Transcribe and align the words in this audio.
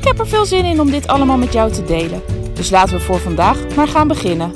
Ik 0.00 0.06
heb 0.06 0.18
er 0.18 0.28
veel 0.28 0.44
zin 0.44 0.64
in 0.64 0.80
om 0.80 0.90
dit 0.90 1.06
allemaal 1.06 1.36
met 1.36 1.52
jou 1.52 1.72
te 1.72 1.84
delen. 1.84 2.22
Dus 2.54 2.70
laten 2.70 2.96
we 2.96 3.00
voor 3.00 3.18
vandaag 3.18 3.74
maar 3.76 3.88
gaan 3.88 4.08
beginnen. 4.08 4.52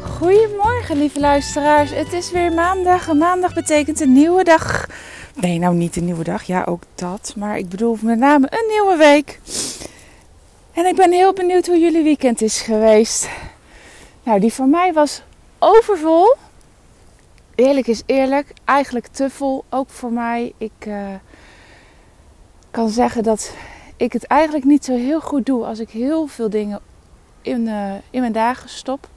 Goedemorgen, 0.00 0.98
lieve 0.98 1.20
luisteraars. 1.20 1.90
Het 1.90 2.12
is 2.12 2.30
weer 2.30 2.52
maandag. 2.52 3.08
En 3.08 3.18
maandag 3.18 3.54
betekent 3.54 4.00
een 4.00 4.12
nieuwe 4.12 4.44
dag. 4.44 4.86
Nee, 5.34 5.58
nou 5.58 5.74
niet 5.74 5.96
een 5.96 6.04
nieuwe 6.04 6.24
dag. 6.24 6.42
Ja, 6.42 6.64
ook 6.64 6.82
dat. 6.94 7.34
Maar 7.36 7.58
ik 7.58 7.68
bedoel 7.68 7.98
met 8.00 8.18
name 8.18 8.46
een 8.50 8.66
nieuwe 8.68 8.96
week. 8.96 9.40
En 10.72 10.86
ik 10.86 10.96
ben 10.96 11.12
heel 11.12 11.32
benieuwd 11.32 11.66
hoe 11.66 11.78
jullie 11.78 12.02
weekend 12.02 12.42
is 12.42 12.60
geweest. 12.60 13.28
Nou, 14.22 14.40
die 14.40 14.52
van 14.52 14.70
mij 14.70 14.92
was 14.92 15.22
overvol. 15.58 16.36
Eerlijk 17.54 17.86
is 17.86 18.02
eerlijk, 18.06 18.52
eigenlijk 18.64 19.06
te 19.06 19.30
vol, 19.30 19.64
ook 19.68 19.90
voor 19.90 20.12
mij. 20.12 20.52
Ik 20.58 20.86
uh, 20.86 21.14
kan 22.70 22.88
zeggen 22.88 23.22
dat 23.22 23.54
ik 23.96 24.12
het 24.12 24.26
eigenlijk 24.26 24.64
niet 24.64 24.84
zo 24.84 24.96
heel 24.96 25.20
goed 25.20 25.46
doe 25.46 25.64
als 25.64 25.78
ik 25.78 25.90
heel 25.90 26.26
veel 26.26 26.50
dingen 26.50 26.80
in, 27.42 27.66
uh, 27.66 27.94
in 28.10 28.20
mijn 28.20 28.32
dagen 28.32 28.68
stop. 28.68 29.08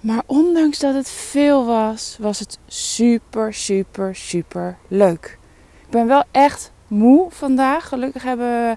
Maar 0.00 0.22
ondanks 0.26 0.78
dat 0.78 0.94
het 0.94 1.10
veel 1.10 1.66
was, 1.66 2.16
was 2.20 2.38
het 2.38 2.58
super, 2.66 3.54
super, 3.54 4.14
super 4.14 4.76
leuk. 4.88 5.38
Ik 5.82 5.90
ben 5.90 6.06
wel 6.06 6.24
echt 6.30 6.72
moe 6.86 7.30
vandaag. 7.30 7.88
Gelukkig 7.88 8.22
hebben 8.22 8.46
we 8.46 8.76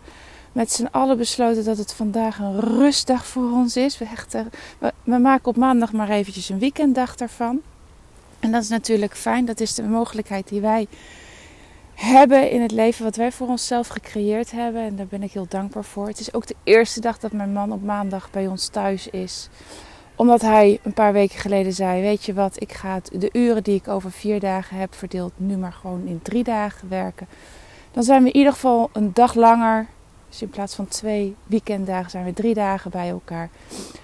met 0.59 0.71
z'n 0.71 0.87
allen 0.91 1.17
besloten 1.17 1.63
dat 1.63 1.77
het 1.77 1.93
vandaag 1.93 2.39
een 2.39 2.59
rustdag 2.59 3.25
voor 3.25 3.51
ons 3.51 3.77
is. 3.77 3.97
We, 3.97 4.05
hechten, 4.05 4.49
we, 4.77 4.93
we, 5.03 5.17
maken 5.17 5.47
op 5.47 5.57
maandag 5.57 5.91
maar 5.91 6.09
eventjes 6.09 6.49
een 6.49 6.59
weekenddag 6.59 7.15
ervan. 7.15 7.61
En 8.39 8.51
dat 8.51 8.63
is 8.63 8.69
natuurlijk 8.69 9.15
fijn. 9.15 9.45
Dat 9.45 9.59
is 9.59 9.73
de 9.73 9.83
mogelijkheid 9.83 10.47
die 10.47 10.61
wij 10.61 10.87
hebben 11.93 12.51
in 12.51 12.61
het 12.61 12.71
leven 12.71 13.03
wat 13.03 13.15
wij 13.15 13.31
voor 13.31 13.47
onszelf 13.47 13.87
gecreëerd 13.87 14.51
hebben. 14.51 14.81
En 14.81 14.95
daar 14.95 15.07
ben 15.07 15.23
ik 15.23 15.31
heel 15.31 15.45
dankbaar 15.49 15.83
voor. 15.83 16.07
Het 16.07 16.19
is 16.19 16.33
ook 16.33 16.47
de 16.47 16.55
eerste 16.63 17.01
dag 17.01 17.19
dat 17.19 17.31
mijn 17.31 17.53
man 17.53 17.71
op 17.71 17.83
maandag 17.83 18.31
bij 18.31 18.47
ons 18.47 18.67
thuis 18.67 19.07
is 19.07 19.49
omdat 20.15 20.41
hij 20.41 20.79
een 20.83 20.93
paar 20.93 21.13
weken 21.13 21.39
geleden 21.39 21.73
zei: 21.73 22.01
Weet 22.01 22.25
je 22.25 22.33
wat, 22.33 22.61
ik 22.61 22.73
ga 22.73 22.99
de 23.11 23.29
uren 23.31 23.63
die 23.63 23.75
ik 23.75 23.87
over 23.87 24.11
vier 24.11 24.39
dagen 24.39 24.77
heb 24.77 24.95
verdeeld, 24.95 25.31
nu 25.35 25.57
maar 25.57 25.73
gewoon 25.73 26.05
in 26.05 26.19
drie 26.21 26.43
dagen 26.43 26.89
werken. 26.89 27.27
Dan 27.91 28.03
zijn 28.03 28.23
we 28.23 28.29
in 28.29 28.35
ieder 28.35 28.53
geval 28.53 28.89
een 28.93 29.13
dag 29.13 29.33
langer. 29.33 29.87
Dus 30.29 30.41
in 30.41 30.49
plaats 30.49 30.75
van 30.75 30.87
twee 30.87 31.35
weekenddagen 31.45 32.11
zijn 32.11 32.25
we 32.25 32.33
drie 32.33 32.53
dagen 32.53 32.91
bij 32.91 33.09
elkaar. 33.09 33.49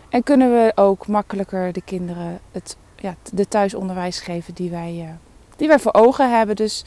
En 0.09 0.23
kunnen 0.23 0.51
we 0.51 0.71
ook 0.75 1.07
makkelijker 1.07 1.73
de 1.73 1.81
kinderen 1.81 2.39
het, 2.51 2.77
ja, 2.95 3.15
de 3.31 3.47
thuisonderwijs 3.47 4.19
geven 4.19 4.53
die 4.53 4.69
wij, 4.69 4.93
uh, 4.95 5.09
die 5.55 5.67
wij 5.67 5.79
voor 5.79 5.93
ogen 5.93 6.37
hebben. 6.37 6.55
Dus 6.55 6.85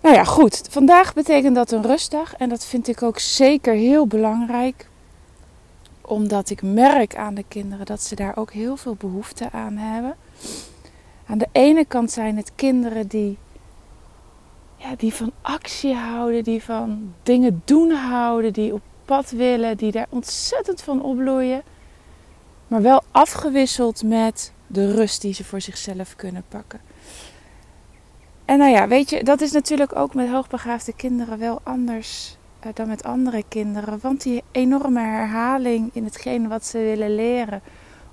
nou 0.00 0.14
ja, 0.14 0.24
goed. 0.24 0.62
Vandaag 0.70 1.14
betekent 1.14 1.54
dat 1.54 1.72
een 1.72 1.86
rustdag. 1.86 2.34
En 2.34 2.48
dat 2.48 2.64
vind 2.64 2.88
ik 2.88 3.02
ook 3.02 3.18
zeker 3.18 3.74
heel 3.74 4.06
belangrijk 4.06 4.88
omdat 6.00 6.50
ik 6.50 6.62
merk 6.62 7.16
aan 7.16 7.34
de 7.34 7.44
kinderen 7.48 7.86
dat 7.86 8.02
ze 8.02 8.14
daar 8.14 8.36
ook 8.36 8.52
heel 8.52 8.76
veel 8.76 8.94
behoefte 8.94 9.50
aan 9.50 9.76
hebben. 9.76 10.16
Aan 11.26 11.38
de 11.38 11.48
ene 11.52 11.84
kant 11.84 12.10
zijn 12.10 12.36
het 12.36 12.52
kinderen 12.54 13.06
die, 13.06 13.38
die 14.96 15.14
van 15.14 15.32
actie 15.42 15.94
houden, 15.94 16.44
die 16.44 16.62
van 16.62 17.14
dingen 17.22 17.62
doen 17.64 17.90
houden, 17.90 18.52
die 18.52 18.72
op 18.72 18.82
pad 19.04 19.30
willen, 19.30 19.76
die 19.76 19.92
daar 19.92 20.06
ontzettend 20.08 20.82
van 20.82 21.02
opbloeien. 21.02 21.62
Maar 22.68 22.82
wel 22.82 23.02
afgewisseld 23.10 24.02
met 24.02 24.52
de 24.66 24.92
rust 24.94 25.20
die 25.20 25.34
ze 25.34 25.44
voor 25.44 25.60
zichzelf 25.60 26.16
kunnen 26.16 26.44
pakken. 26.48 26.80
En 28.44 28.58
nou 28.58 28.70
ja, 28.70 28.88
weet 28.88 29.10
je, 29.10 29.24
dat 29.24 29.40
is 29.40 29.52
natuurlijk 29.52 29.96
ook 29.96 30.14
met 30.14 30.28
hoogbegaafde 30.28 30.92
kinderen 30.92 31.38
wel 31.38 31.60
anders 31.62 32.36
eh, 32.60 32.70
dan 32.74 32.88
met 32.88 33.04
andere 33.04 33.44
kinderen. 33.48 33.98
Want 34.02 34.22
die 34.22 34.42
enorme 34.50 35.00
herhaling 35.00 35.90
in 35.92 36.04
hetgeen 36.04 36.48
wat 36.48 36.66
ze 36.66 36.78
willen 36.78 37.14
leren. 37.14 37.62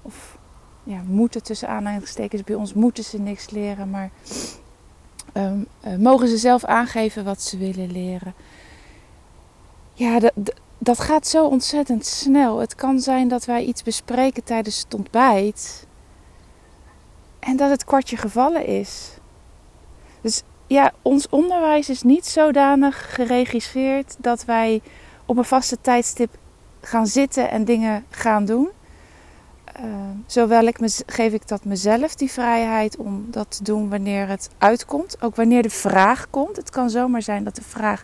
Of 0.01 0.37
ja, 0.83 1.01
moeten 1.05 1.43
tussen 1.43 1.67
aanhalingstekens. 1.67 2.43
Bij 2.43 2.55
ons 2.55 2.73
moeten 2.73 3.03
ze 3.03 3.19
niks 3.19 3.49
leren. 3.49 3.89
Maar 3.89 4.11
um, 5.33 5.67
uh, 5.87 5.95
mogen 5.95 6.27
ze 6.27 6.37
zelf 6.37 6.63
aangeven 6.63 7.23
wat 7.23 7.41
ze 7.41 7.57
willen 7.57 7.91
leren. 7.91 8.33
Ja, 9.93 10.19
dat, 10.19 10.33
dat 10.77 10.99
gaat 10.99 11.27
zo 11.27 11.45
ontzettend 11.45 12.05
snel. 12.05 12.57
Het 12.57 12.75
kan 12.75 12.99
zijn 12.99 13.27
dat 13.27 13.45
wij 13.45 13.63
iets 13.63 13.83
bespreken 13.83 14.43
tijdens 14.43 14.79
het 14.83 14.93
ontbijt. 14.93 15.87
En 17.39 17.57
dat 17.57 17.69
het 17.69 17.83
kwartje 17.83 18.17
gevallen 18.17 18.65
is. 18.65 19.09
Dus 20.21 20.43
ja, 20.67 20.91
ons 21.01 21.29
onderwijs 21.29 21.89
is 21.89 22.01
niet 22.01 22.25
zodanig 22.25 23.13
geregisseerd 23.15 24.15
dat 24.17 24.45
wij 24.45 24.81
op 25.25 25.37
een 25.37 25.45
vaste 25.45 25.77
tijdstip 25.81 26.37
gaan 26.81 27.07
zitten 27.07 27.49
en 27.49 27.65
dingen 27.65 28.05
gaan 28.09 28.45
doen. 28.45 28.69
Uh, 29.79 29.85
zowel 30.25 30.63
ik 30.63 30.77
geef 31.05 31.33
ik 31.33 31.47
dat 31.47 31.65
mezelf 31.65 32.15
die 32.15 32.31
vrijheid 32.31 32.97
om 32.97 33.25
dat 33.27 33.57
te 33.57 33.63
doen 33.63 33.89
wanneer 33.89 34.27
het 34.27 34.49
uitkomt. 34.57 35.17
Ook 35.21 35.35
wanneer 35.35 35.61
de 35.61 35.69
vraag 35.69 36.27
komt. 36.29 36.55
Het 36.55 36.69
kan 36.69 36.89
zomaar 36.89 37.21
zijn 37.21 37.43
dat 37.43 37.55
de 37.55 37.61
vraag 37.61 38.03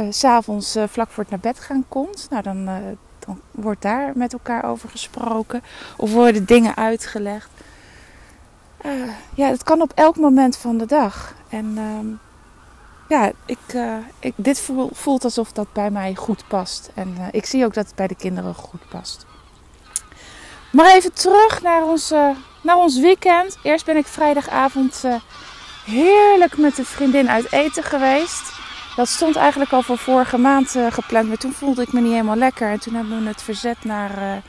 uh, 0.00 0.06
s'avonds 0.10 0.76
uh, 0.76 0.84
vlak 0.88 1.10
voor 1.10 1.22
het 1.22 1.32
naar 1.32 1.52
bed 1.52 1.60
gaan 1.60 1.84
komt. 1.88 2.26
Nou, 2.30 2.42
dan, 2.42 2.68
dan 3.18 3.40
wordt 3.50 3.82
daar 3.82 4.12
met 4.14 4.32
elkaar 4.32 4.64
over 4.64 4.88
gesproken. 4.88 5.62
Of 5.96 6.12
worden 6.12 6.44
dingen 6.44 6.76
uitgelegd. 6.76 7.50
ja, 9.34 9.48
het 9.48 9.62
kan 9.62 9.80
op 9.80 9.92
elk 9.94 10.16
moment 10.16 10.56
van 10.56 10.78
de 10.78 10.86
dag. 10.86 11.34
En 11.48 11.66
uh, 11.76 12.18
ja, 13.08 13.32
ik, 13.46 13.58
ik, 14.18 14.32
dit 14.36 14.70
voelt 14.92 15.24
alsof 15.24 15.52
dat 15.52 15.72
bij 15.72 15.90
mij 15.90 16.14
goed 16.14 16.48
past. 16.48 16.90
En 16.94 17.16
ik 17.30 17.46
zie 17.46 17.64
ook 17.64 17.74
dat 17.74 17.86
het 17.86 17.94
bij 17.94 18.06
de 18.06 18.16
kinderen 18.16 18.54
goed 18.54 18.88
past. 18.88 19.26
Maar 20.76 20.94
even 20.94 21.12
terug 21.12 21.62
naar 21.62 21.84
ons, 21.84 22.12
uh, 22.12 22.30
naar 22.60 22.76
ons 22.76 23.00
weekend. 23.00 23.58
Eerst 23.62 23.84
ben 23.84 23.96
ik 23.96 24.06
vrijdagavond 24.06 25.04
heerlijk 25.84 26.56
met 26.56 26.78
een 26.78 26.84
vriendin 26.84 27.30
uit 27.30 27.52
eten 27.52 27.82
geweest. 27.82 28.52
Dat 28.96 29.08
stond 29.08 29.36
eigenlijk 29.36 29.72
al 29.72 29.82
voor 29.82 29.98
vorige 29.98 30.38
maand 30.38 30.78
gepland. 30.90 31.28
Maar 31.28 31.36
toen 31.36 31.52
voelde 31.52 31.82
ik 31.82 31.92
me 31.92 32.00
niet 32.00 32.12
helemaal 32.12 32.36
lekker. 32.36 32.70
En 32.70 32.80
toen 32.80 32.94
hebben 32.94 33.22
we 33.22 33.28
het 33.28 33.42
verzet 33.42 33.84
naar, 33.84 34.42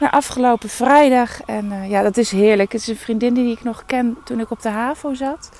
naar 0.00 0.10
afgelopen 0.10 0.68
vrijdag. 0.68 1.40
En 1.42 1.88
ja, 1.88 2.02
dat 2.02 2.16
is 2.16 2.30
heerlijk. 2.30 2.72
Het 2.72 2.80
is 2.80 2.88
een 2.88 2.96
vriendin 2.96 3.34
die 3.34 3.52
ik 3.52 3.62
nog 3.62 3.82
ken 3.86 4.16
toen 4.24 4.40
ik 4.40 4.50
op 4.50 4.62
de 4.62 4.68
HAVO 4.68 5.14
zat. 5.14 5.50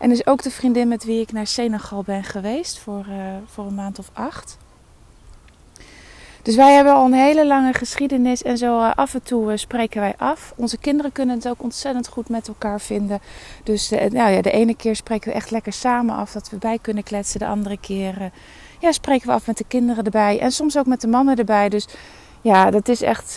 En 0.00 0.10
is 0.10 0.26
ook 0.26 0.42
de 0.42 0.50
vriendin 0.50 0.88
met 0.88 1.04
wie 1.04 1.20
ik 1.20 1.32
naar 1.32 1.46
Senegal 1.46 2.02
ben 2.02 2.24
geweest 2.24 2.78
voor, 2.78 3.06
voor 3.46 3.66
een 3.66 3.74
maand 3.74 3.98
of 3.98 4.10
acht. 4.12 4.56
Dus 6.42 6.56
wij 6.56 6.74
hebben 6.74 6.92
al 6.92 7.04
een 7.04 7.12
hele 7.12 7.46
lange 7.46 7.72
geschiedenis 7.72 8.42
en 8.42 8.58
zo 8.58 8.80
uh, 8.80 8.90
af 8.94 9.14
en 9.14 9.22
toe 9.22 9.50
uh, 9.52 9.56
spreken 9.56 10.00
wij 10.00 10.14
af. 10.16 10.52
Onze 10.56 10.78
kinderen 10.78 11.12
kunnen 11.12 11.36
het 11.36 11.48
ook 11.48 11.62
ontzettend 11.62 12.08
goed 12.08 12.28
met 12.28 12.48
elkaar 12.48 12.80
vinden. 12.80 13.20
Dus 13.64 13.90
nou 13.90 14.30
ja, 14.30 14.42
de 14.42 14.50
ene 14.50 14.76
keer 14.76 14.96
spreken 14.96 15.30
we 15.30 15.36
echt 15.36 15.50
lekker 15.50 15.72
samen 15.72 16.14
af 16.14 16.32
dat 16.32 16.50
we 16.50 16.56
bij 16.56 16.78
kunnen 16.78 17.02
kletsen. 17.02 17.38
De 17.38 17.46
andere 17.46 17.78
keer 17.78 18.30
ja, 18.78 18.92
spreken 18.92 19.26
we 19.26 19.32
af 19.32 19.46
met 19.46 19.58
de 19.58 19.64
kinderen 19.68 20.04
erbij. 20.04 20.40
En 20.40 20.52
soms 20.52 20.78
ook 20.78 20.86
met 20.86 21.00
de 21.00 21.06
mannen 21.06 21.36
erbij. 21.36 21.68
Dus 21.68 21.88
ja, 22.40 22.70
dat 22.70 22.88
is 22.88 23.02
echt 23.02 23.36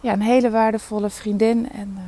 ja, 0.00 0.12
een 0.12 0.22
hele 0.22 0.50
waardevolle 0.50 1.10
vriendin. 1.10 1.72
En 1.72 1.98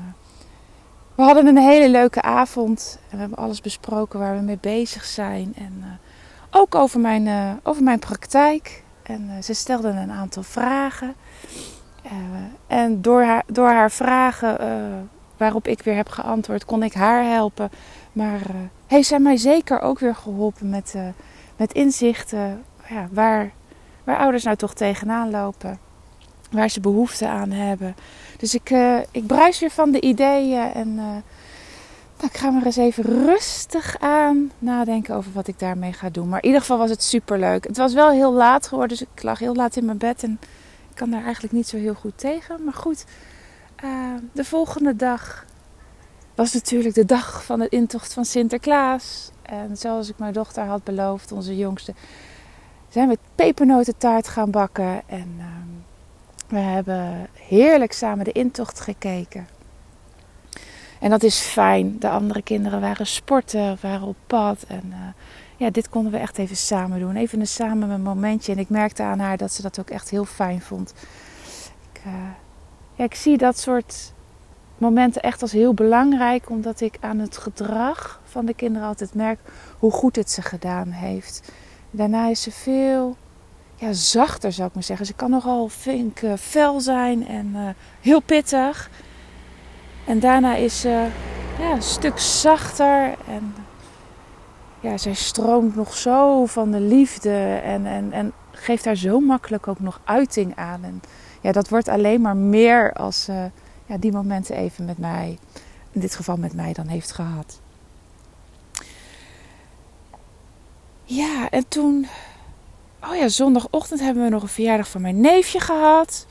we 1.14 1.22
hadden 1.22 1.46
een 1.46 1.58
hele 1.58 1.88
leuke 1.88 2.22
avond. 2.22 2.98
En 3.02 3.16
we 3.16 3.20
hebben 3.20 3.38
alles 3.38 3.60
besproken 3.60 4.18
waar 4.18 4.36
we 4.36 4.42
mee 4.42 4.58
bezig 4.60 5.04
zijn. 5.04 5.52
En 5.56 6.00
ook 6.50 6.74
over 6.74 7.00
mijn, 7.00 7.58
over 7.62 7.82
mijn 7.82 7.98
praktijk. 7.98 8.83
En 9.04 9.30
uh, 9.30 9.42
ze 9.42 9.54
stelde 9.54 9.88
een 9.88 10.10
aantal 10.10 10.42
vragen. 10.42 11.14
en 12.66 13.02
door 13.02 13.22
haar, 13.22 13.44
door 13.46 13.68
haar 13.68 13.90
vragen 13.90 14.58
waarop 15.36 15.68
ik 15.68 15.82
weer 15.82 15.96
heb 15.96 16.08
geantwoord, 16.08 16.64
kon 16.64 16.82
ik 16.82 16.92
haar 16.92 17.24
helpen. 17.24 17.70
Maar 18.12 18.40
heeft 18.86 19.08
zij 19.08 19.18
mij 19.18 19.36
zeker 19.36 19.80
ook 19.80 19.98
weer 19.98 20.14
geholpen 20.14 20.70
met, 20.70 20.94
met 21.56 21.72
inzichten 21.72 22.64
ja, 22.88 23.08
waar, 23.10 23.50
waar 24.04 24.18
ouders 24.18 24.44
nou 24.44 24.56
toch 24.56 24.74
tegenaan 24.74 25.30
lopen. 25.30 25.78
waar 26.50 26.68
ze 26.68 26.80
behoefte 26.80 27.28
aan 27.28 27.50
hebben. 27.50 27.96
Dus 28.36 28.54
ik, 28.54 28.70
uh, 28.70 28.98
ik 29.10 29.26
bruis 29.26 29.60
weer 29.60 29.70
van 29.70 29.90
de 29.90 30.00
ideeën 30.00 30.72
en 30.72 30.88
uh, 30.88 31.16
nou, 32.24 32.36
ik 32.36 32.42
ga 32.42 32.50
maar 32.50 32.66
eens 32.66 32.76
even 32.76 33.04
rustig 33.04 33.96
aan 34.00 34.50
nadenken 34.58 35.14
over 35.14 35.32
wat 35.32 35.46
ik 35.46 35.58
daarmee 35.58 35.92
ga 35.92 36.10
doen. 36.10 36.28
Maar 36.28 36.40
in 36.40 36.46
ieder 36.46 36.60
geval 36.60 36.78
was 36.78 36.90
het 36.90 37.02
super 37.02 37.38
leuk. 37.38 37.64
Het 37.66 37.76
was 37.76 37.94
wel 37.94 38.10
heel 38.10 38.32
laat 38.32 38.66
geworden, 38.66 38.98
dus 38.98 39.06
ik 39.14 39.22
lag 39.22 39.38
heel 39.38 39.54
laat 39.54 39.76
in 39.76 39.84
mijn 39.84 39.98
bed 39.98 40.22
en 40.22 40.38
ik 40.90 40.94
kan 40.94 41.10
daar 41.10 41.22
eigenlijk 41.24 41.52
niet 41.52 41.68
zo 41.68 41.76
heel 41.76 41.94
goed 41.94 42.18
tegen. 42.18 42.64
Maar 42.64 42.74
goed, 42.74 43.04
uh, 43.84 44.14
de 44.32 44.44
volgende 44.44 44.96
dag 44.96 45.44
was 46.34 46.52
natuurlijk 46.52 46.94
de 46.94 47.04
dag 47.04 47.44
van 47.44 47.58
de 47.58 47.68
intocht 47.68 48.12
van 48.12 48.24
Sinterklaas. 48.24 49.30
En 49.42 49.76
zoals 49.76 50.08
ik 50.08 50.18
mijn 50.18 50.32
dochter 50.32 50.64
had 50.64 50.84
beloofd, 50.84 51.32
onze 51.32 51.56
jongste, 51.56 51.94
zijn 52.88 53.08
we 53.08 53.18
pepernotentaart 53.34 54.28
gaan 54.28 54.50
bakken. 54.50 55.02
En 55.06 55.34
uh, 55.38 55.44
we 56.48 56.58
hebben 56.58 57.28
heerlijk 57.32 57.92
samen 57.92 58.24
de 58.24 58.32
intocht 58.32 58.80
gekeken. 58.80 59.53
En 61.04 61.10
dat 61.10 61.22
is 61.22 61.38
fijn. 61.38 61.96
De 61.98 62.08
andere 62.08 62.42
kinderen 62.42 62.80
waren 62.80 63.06
sporten, 63.06 63.78
waren 63.80 64.06
op 64.06 64.16
pad. 64.26 64.64
En 64.68 64.82
uh, 64.88 64.96
ja, 65.56 65.70
dit 65.70 65.88
konden 65.88 66.12
we 66.12 66.18
echt 66.18 66.38
even 66.38 66.56
samen 66.56 67.00
doen. 67.00 67.16
Even 67.16 67.40
een 67.40 67.46
samen 67.46 67.90
een 67.90 68.02
momentje. 68.02 68.52
En 68.52 68.58
ik 68.58 68.68
merkte 68.68 69.02
aan 69.02 69.18
haar 69.18 69.36
dat 69.36 69.52
ze 69.52 69.62
dat 69.62 69.80
ook 69.80 69.90
echt 69.90 70.10
heel 70.10 70.24
fijn 70.24 70.60
vond. 70.60 70.94
Ik, 71.92 72.00
uh, 72.06 72.12
ja, 72.94 73.04
ik 73.04 73.14
zie 73.14 73.36
dat 73.36 73.58
soort 73.58 74.12
momenten 74.78 75.22
echt 75.22 75.42
als 75.42 75.52
heel 75.52 75.74
belangrijk. 75.74 76.50
Omdat 76.50 76.80
ik 76.80 76.96
aan 77.00 77.18
het 77.18 77.36
gedrag 77.36 78.20
van 78.24 78.46
de 78.46 78.54
kinderen 78.54 78.88
altijd 78.88 79.14
merk 79.14 79.38
hoe 79.78 79.92
goed 79.92 80.16
het 80.16 80.30
ze 80.30 80.42
gedaan 80.42 80.88
heeft. 80.88 81.52
Daarna 81.90 82.28
is 82.28 82.42
ze 82.42 82.50
veel 82.50 83.16
ja, 83.74 83.92
zachter, 83.92 84.52
zou 84.52 84.68
ik 84.68 84.74
maar 84.74 84.82
zeggen. 84.82 85.06
Ze 85.06 85.14
kan 85.14 85.30
nogal 85.30 85.68
vink 85.68 86.20
uh, 86.20 86.32
fel 86.38 86.80
zijn 86.80 87.26
en 87.26 87.76
heel 88.00 88.20
pittig. 88.20 88.90
En 90.06 90.20
daarna 90.20 90.54
is 90.54 90.80
ze 90.80 91.06
ja, 91.58 91.70
een 91.70 91.82
stuk 91.82 92.18
zachter. 92.18 93.14
En 93.26 93.54
ja, 94.80 94.98
zij 94.98 95.14
stroomt 95.14 95.76
nog 95.76 95.94
zo 95.96 96.46
van 96.46 96.70
de 96.70 96.80
liefde. 96.80 97.60
En, 97.64 97.86
en, 97.86 98.12
en 98.12 98.32
geeft 98.50 98.84
daar 98.84 98.96
zo 98.96 99.20
makkelijk 99.20 99.68
ook 99.68 99.80
nog 99.80 100.00
uiting 100.04 100.56
aan. 100.56 100.84
En 100.84 101.02
ja, 101.40 101.52
dat 101.52 101.68
wordt 101.68 101.88
alleen 101.88 102.20
maar 102.20 102.36
meer 102.36 102.92
als 102.92 103.24
ze 103.24 103.50
ja, 103.86 103.96
die 103.98 104.12
momenten 104.12 104.56
even 104.56 104.84
met 104.84 104.98
mij, 104.98 105.38
in 105.90 106.00
dit 106.00 106.14
geval 106.14 106.36
met 106.36 106.54
mij, 106.54 106.72
dan 106.72 106.86
heeft 106.86 107.12
gehad. 107.12 107.60
Ja, 111.04 111.50
en 111.50 111.68
toen 111.68 112.06
Oh 113.08 113.16
ja, 113.16 113.28
zondagochtend 113.28 114.00
hebben 114.00 114.24
we 114.24 114.30
nog 114.30 114.42
een 114.42 114.48
verjaardag 114.48 114.88
van 114.88 115.00
mijn 115.00 115.20
neefje 115.20 115.60
gehad. 115.60 116.26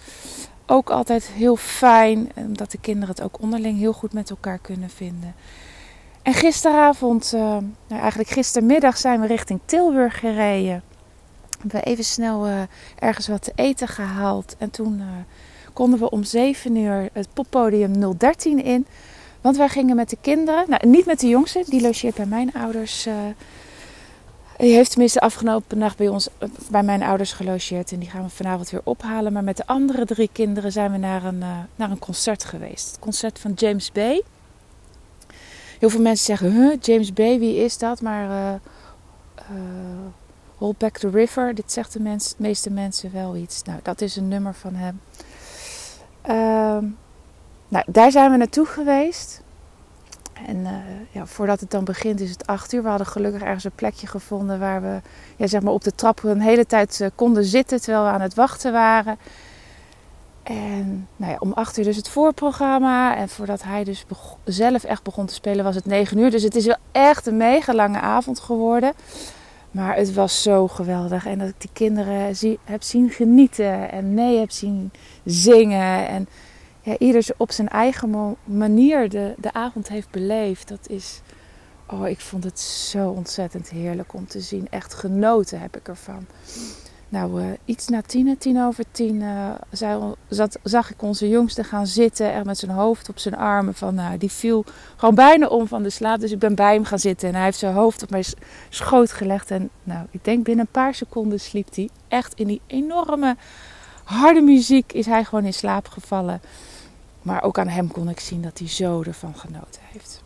Ook 0.74 0.90
altijd 0.90 1.26
heel 1.26 1.56
fijn, 1.56 2.32
omdat 2.36 2.72
de 2.72 2.78
kinderen 2.78 3.10
het 3.16 3.24
ook 3.24 3.42
onderling 3.42 3.78
heel 3.78 3.94
goed 3.94 4.14
met 4.14 4.30
elkaar 4.30 4.58
kunnen 4.58 4.90
vinden. 4.90 5.36
En 6.22 6.34
gisteravond, 6.34 7.32
uh, 7.36 7.42
nou 7.88 8.02
eigenlijk 8.02 8.30
gistermiddag, 8.30 8.98
zijn 8.98 9.22
we 9.22 9.28
richting 9.28 9.60
Tilburg 9.66 10.20
gereden. 10.20 10.84
We 11.50 11.58
hebben 11.62 11.84
even 11.84 12.04
snel 12.04 12.48
uh, 12.48 12.62
ergens 13.00 13.28
wat 13.28 13.42
te 13.42 13.52
eten 13.56 13.88
gehaald. 13.88 14.56
En 14.58 14.70
toen 14.70 15.02
konden 15.74 16.00
we 16.00 16.10
om 16.10 16.24
7 16.24 16.76
uur 16.76 17.10
het 17.14 17.28
poppodium 17.34 18.18
013 18.18 18.64
in. 18.64 18.88
Want 19.42 19.58
wij 19.58 19.70
gingen 19.70 19.96
met 19.96 20.10
de 20.10 20.18
kinderen, 20.22 20.66
nou 20.68 20.88
niet 20.88 21.06
met 21.06 21.20
de 21.20 21.28
jongste, 21.28 21.64
die 21.68 21.82
logeert 21.82 22.16
bij 22.16 22.26
mijn 22.26 22.54
ouders 22.54 23.08
die 24.64 24.76
heeft 24.76 24.90
tenminste 24.90 25.20
afgelopen 25.20 25.78
nacht 25.78 25.98
bij 25.98 26.08
ons, 26.08 26.28
bij 26.70 26.84
mijn 26.84 27.04
ouders 27.04 27.34
gelogeerd. 27.34 27.92
En 27.92 28.00
die 28.00 28.10
gaan 28.10 28.24
we 28.24 28.30
vanavond 28.30 28.70
weer 28.70 28.82
ophalen. 28.84 29.34
Maar 29.34 29.44
met 29.44 29.58
de 29.58 29.68
andere 29.68 30.06
drie 30.06 30.30
kinderen 30.32 30.72
zijn 30.72 30.92
we 30.92 30.98
naar 30.98 31.24
een, 31.24 31.40
uh, 31.40 31.58
naar 31.76 31.92
een 31.92 32.00
concert 32.00 32.44
geweest. 32.44 32.88
Het 32.88 33.00
concert 33.00 33.40
van 33.40 33.52
James 33.56 33.92
Bay. 33.92 34.24
Heel 35.80 35.90
veel 35.90 36.02
mensen 36.02 36.26
zeggen, 36.26 36.52
huh, 36.52 36.78
James 36.82 37.14
Bay, 37.14 37.40
wie 37.40 37.56
is 37.56 37.78
dat? 37.78 38.02
Maar 38.02 38.60
uh, 39.36 39.56
Hold 40.58 40.78
Back 40.78 40.98
the 40.98 41.10
River, 41.10 41.56
dit 41.56 41.72
zegt 41.72 41.94
de 41.94 42.00
mens, 42.00 42.34
meeste 42.38 42.70
mensen 42.70 43.14
wel 43.14 43.36
iets. 43.36 43.64
Nou, 43.64 43.80
dat 43.84 44.02
is 44.02 44.16
een 44.16 44.28
nummer 44.28 44.54
van 44.54 44.76
hem. 44.76 45.02
Uh, 46.28 46.90
nou, 47.68 47.86
daar 47.88 48.12
zijn 48.12 48.32
we 48.32 48.38
naartoe 48.38 48.66
geweest. 48.66 49.42
En 50.48 50.58
uh, 50.58 50.72
ja, 51.12 51.26
voordat 51.26 51.60
het 51.60 51.72
dan 51.72 51.84
begint 51.84 52.20
is 52.20 52.30
het 52.30 52.48
acht 52.48 52.74
uur. 52.74 52.84
We 52.84 52.90
hadden 52.90 53.08
gelukkig 53.08 53.42
ergens 53.42 53.64
een 53.64 53.72
plekje 53.76 54.08
gevonden 54.08 54.60
waar 54.60 54.82
we 54.82 55.02
ja, 55.36 55.48
zeg 55.48 55.62
maar 55.62 55.74
op 55.74 55.84
de 55.84 55.96
trap 55.96 56.24
een 56.24 56.42
hele 56.42 56.66
tijd 56.66 57.00
uh, 57.02 57.08
konden 57.16 57.44
zitten 57.44 57.82
terwijl 57.82 58.04
we 58.04 58.10
aan 58.10 58.22
het 58.22 58.34
wachten 58.34 58.72
waren. 58.72 59.18
En 60.44 61.08
nou 61.16 61.32
ja, 61.32 61.38
om 61.40 61.54
acht 61.54 61.78
uur 61.78 61.84
dus 61.84 61.96
het 61.96 62.10
voorprogramma. 62.10 63.16
En 63.16 63.30
voordat 63.30 63.64
hij 63.64 63.84
dus 63.84 64.06
zelf 64.44 64.84
echt 64.84 65.04
begon 65.04 65.26
te 65.26 65.34
spelen 65.34 65.64
was 65.64 65.76
het 65.76 65.86
negen 65.86 66.18
uur. 66.18 66.32
Dus 66.32 66.44
het 66.44 66.56
is 66.56 66.66
wel 66.66 66.78
echt 66.92 67.26
een 67.26 67.38
mega 67.38 67.74
lange 67.74 68.00
avond 68.00 68.40
geworden. 68.40 68.94
Maar 69.72 69.96
het 69.96 70.14
was 70.14 70.42
zo 70.42 70.68
geweldig. 70.68 71.26
En 71.26 71.40
dat 71.40 71.48
ik 71.48 71.62
die 71.62 71.70
kinderen 71.74 72.36
zie, 72.36 72.60
heb 72.64 72.84
zien 72.84 73.10
genieten. 73.10 73.92
En 73.92 74.14
nee 74.14 74.40
heb 74.40 74.52
zien 74.52 74.92
zingen. 75.24 76.08
En 76.08 76.28
ja, 76.84 76.98
ieder 76.98 77.26
op 77.38 77.52
zijn 77.52 77.70
eigen 77.70 78.36
manier 78.44 79.10
de, 79.10 79.34
de 79.38 79.54
avond 79.54 79.88
heeft 79.88 80.10
beleefd. 80.10 80.68
Dat 80.68 80.90
is, 80.90 81.22
oh, 81.88 82.08
ik 82.08 82.20
vond 82.20 82.44
het 82.44 82.60
zo 82.60 83.10
ontzettend 83.10 83.70
heerlijk 83.70 84.14
om 84.14 84.28
te 84.28 84.40
zien. 84.40 84.68
Echt 84.70 84.94
genoten 84.94 85.60
heb 85.60 85.78
ik 85.78 85.88
ervan. 85.88 86.26
Nou, 87.10 87.42
uh, 87.42 87.48
iets 87.66 87.88
na 87.88 88.02
tien, 88.02 88.38
tien 88.38 88.62
over 88.62 88.84
tien, 88.92 89.16
uh, 89.22 89.50
zat, 90.30 90.60
zag 90.64 90.92
ik 90.92 91.02
onze 91.02 91.30
jongste 91.30 91.64
gaan 91.64 91.88
zitten. 91.88 92.34
Echt 92.34 92.46
met 92.46 92.58
zijn 92.58 92.72
hoofd 92.72 93.10
op 93.10 93.20
zijn 93.20 93.36
armen. 93.36 93.74
Van, 93.74 94.00
die 94.18 94.32
viel 94.32 94.66
gewoon 94.96 95.16
bijna 95.16 95.48
om 95.48 95.68
van 95.68 95.84
de 95.84 95.90
slaap. 95.90 96.20
Dus 96.20 96.32
ik 96.32 96.40
ben 96.40 96.56
bij 96.56 96.74
hem 96.74 96.86
gaan 96.86 97.00
zitten. 97.00 97.28
En 97.28 97.36
hij 97.36 97.44
heeft 97.44 97.58
zijn 97.58 97.74
hoofd 97.74 98.04
op 98.04 98.10
mijn 98.10 98.24
schoot 98.70 99.12
gelegd. 99.12 99.52
En 99.52 99.70
nou, 99.84 100.06
ik 100.12 100.24
denk 100.24 100.44
binnen 100.44 100.66
een 100.66 100.72
paar 100.72 100.96
seconden 100.96 101.40
sliep 101.40 101.76
hij. 101.76 101.90
Echt 102.08 102.34
in 102.34 102.48
die 102.48 102.62
enorme 102.68 103.36
harde 104.04 104.42
muziek 104.42 104.94
is 104.94 105.06
hij 105.06 105.24
gewoon 105.24 105.46
in 105.46 105.54
slaap 105.54 105.88
gevallen. 105.88 106.42
Maar 107.22 107.44
ook 107.44 107.58
aan 107.58 107.68
hem 107.68 107.92
kon 107.92 108.10
ik 108.10 108.20
zien 108.20 108.42
dat 108.42 108.58
hij 108.58 108.68
zo 108.68 109.02
ervan 109.02 109.36
genoten 109.36 109.82
heeft. 109.92 110.24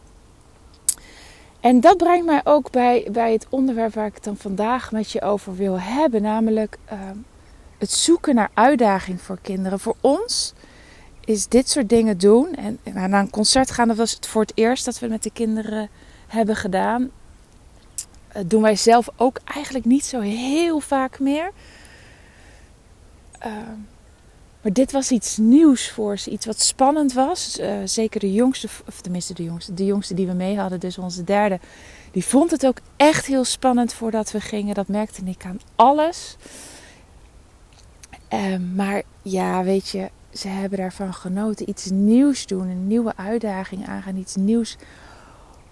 En 1.59 1.79
dat 1.79 1.97
brengt 1.97 2.25
mij 2.25 2.41
ook 2.43 2.71
bij, 2.71 3.07
bij 3.11 3.31
het 3.31 3.47
onderwerp 3.49 3.93
waar 3.93 4.05
ik 4.05 4.15
het 4.15 4.23
dan 4.23 4.37
vandaag 4.37 4.91
met 4.91 5.11
je 5.11 5.21
over 5.21 5.55
wil 5.55 5.79
hebben. 5.79 6.21
Namelijk 6.21 6.77
uh, 6.93 6.99
het 7.77 7.91
zoeken 7.91 8.35
naar 8.35 8.49
uitdaging 8.53 9.21
voor 9.21 9.37
kinderen. 9.41 9.79
Voor 9.79 9.95
ons 10.01 10.53
is 11.25 11.47
dit 11.47 11.69
soort 11.69 11.89
dingen 11.89 12.17
doen. 12.17 12.55
En, 12.55 12.79
en 12.83 13.09
naar 13.09 13.19
een 13.19 13.29
concert 13.29 13.71
gaan, 13.71 13.87
dat 13.87 13.97
was 13.97 14.11
het 14.11 14.27
voor 14.27 14.41
het 14.41 14.51
eerst 14.55 14.85
dat 14.85 14.99
we 14.99 15.07
met 15.07 15.23
de 15.23 15.31
kinderen 15.31 15.89
hebben 16.27 16.55
gedaan. 16.55 17.11
Dat 18.31 18.49
doen 18.49 18.61
wij 18.61 18.75
zelf 18.75 19.09
ook 19.15 19.39
eigenlijk 19.43 19.85
niet 19.85 20.05
zo 20.05 20.19
heel 20.19 20.79
vaak 20.79 21.19
meer. 21.19 21.51
Uh, 23.45 23.51
maar 24.61 24.73
dit 24.73 24.91
was 24.91 25.11
iets 25.11 25.37
nieuws 25.37 25.91
voor 25.91 26.17
ze, 26.17 26.29
iets 26.29 26.45
wat 26.45 26.61
spannend 26.61 27.13
was. 27.13 27.59
Uh, 27.59 27.77
zeker 27.85 28.19
de 28.19 28.33
jongste, 28.33 28.67
of 28.87 29.01
tenminste 29.01 29.33
de 29.33 29.43
jongste, 29.43 29.73
de 29.73 29.85
jongste 29.85 30.13
die 30.13 30.27
we 30.27 30.33
mee 30.33 30.59
hadden, 30.59 30.79
dus 30.79 30.97
onze 30.97 31.23
derde, 31.23 31.59
die 32.11 32.25
vond 32.25 32.51
het 32.51 32.65
ook 32.65 32.77
echt 32.95 33.25
heel 33.25 33.43
spannend 33.43 33.93
voordat 33.93 34.31
we 34.31 34.41
gingen. 34.41 34.75
Dat 34.75 34.87
merkte 34.87 35.21
ik 35.25 35.45
aan 35.45 35.59
alles. 35.75 36.35
Uh, 38.33 38.57
maar 38.75 39.03
ja, 39.21 39.63
weet 39.63 39.89
je, 39.89 40.09
ze 40.33 40.47
hebben 40.47 40.79
daarvan 40.79 41.13
genoten. 41.13 41.69
Iets 41.69 41.85
nieuws 41.89 42.45
doen, 42.45 42.67
een 42.67 42.87
nieuwe 42.87 43.13
uitdaging 43.15 43.87
aangaan, 43.87 44.15
iets 44.15 44.35
nieuws 44.35 44.77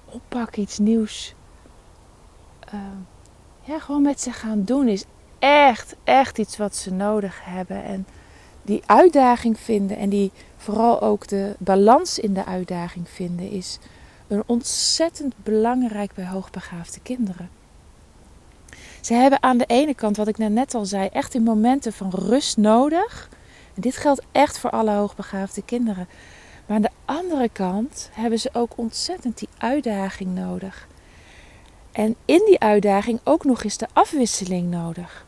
oppakken, 0.05 0.61
iets 0.61 0.77
nieuws. 0.77 1.35
Uh, 2.73 2.79
ja, 3.61 3.79
gewoon 3.79 4.01
met 4.01 4.21
ze 4.21 4.31
gaan 4.31 4.63
doen 4.63 4.87
is 4.87 5.05
echt, 5.45 5.95
echt 6.03 6.37
iets 6.37 6.57
wat 6.57 6.75
ze 6.75 6.93
nodig 6.93 7.39
hebben. 7.43 7.83
En 7.83 8.07
die 8.61 8.83
uitdaging 8.85 9.59
vinden 9.59 9.97
en 9.97 10.09
die 10.09 10.31
vooral 10.57 11.01
ook 11.01 11.27
de 11.27 11.55
balans 11.57 12.19
in 12.19 12.33
de 12.33 12.45
uitdaging 12.45 13.09
vinden, 13.09 13.49
is 13.49 13.79
een 14.27 14.43
ontzettend 14.45 15.33
belangrijk 15.43 16.13
bij 16.13 16.25
hoogbegaafde 16.25 16.99
kinderen. 16.99 17.49
Ze 19.01 19.13
hebben 19.13 19.43
aan 19.43 19.57
de 19.57 19.65
ene 19.65 19.93
kant, 19.93 20.17
wat 20.17 20.27
ik 20.27 20.37
net 20.37 20.73
al 20.73 20.85
zei, 20.85 21.07
echt 21.07 21.33
in 21.33 21.43
momenten 21.43 21.93
van 21.93 22.09
rust 22.09 22.57
nodig. 22.57 23.29
En 23.73 23.81
dit 23.81 23.97
geldt 23.97 24.21
echt 24.31 24.59
voor 24.59 24.69
alle 24.69 24.91
hoogbegaafde 24.91 25.61
kinderen. 25.61 26.07
Maar 26.65 26.75
aan 26.75 26.81
de 26.81 26.89
andere 27.05 27.49
kant 27.49 28.09
hebben 28.11 28.39
ze 28.39 28.49
ook 28.53 28.71
ontzettend 28.75 29.37
die 29.37 29.49
uitdaging 29.57 30.35
nodig. 30.35 30.87
En 31.91 32.15
in 32.25 32.43
die 32.45 32.59
uitdaging 32.59 33.19
ook 33.23 33.43
nog 33.43 33.63
eens 33.63 33.77
de 33.77 33.87
afwisseling 33.93 34.71
nodig. 34.71 35.24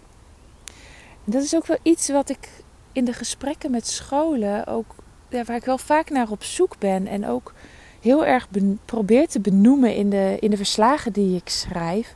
Dat 1.30 1.44
is 1.44 1.56
ook 1.56 1.66
wel 1.66 1.78
iets 1.82 2.10
wat 2.10 2.30
ik 2.30 2.50
in 2.92 3.06
de 3.06 3.14
gesprekken 3.14 3.72
met 3.72 3.88
scholen 3.88 4.68
ook 4.68 4.96
ja, 5.30 5.44
waar 5.44 5.56
ik 5.56 5.66
wel 5.66 5.78
vaak 5.78 6.10
naar 6.10 6.30
op 6.30 6.44
zoek 6.44 6.78
ben 6.80 7.08
en 7.08 7.26
ook 7.26 7.54
heel 8.02 8.26
erg 8.26 8.48
probeer 8.86 9.28
te 9.28 9.40
benoemen 9.40 9.96
in 9.96 10.10
de, 10.10 10.38
in 10.40 10.50
de 10.50 10.58
verslagen 10.58 11.12
die 11.14 11.36
ik 11.36 11.50
schrijf. 11.50 12.16